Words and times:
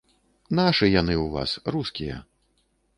Нашы 0.59 0.89
яны 1.01 1.15
ў 1.23 1.27
вас, 1.37 1.49
рускія. 1.79 2.17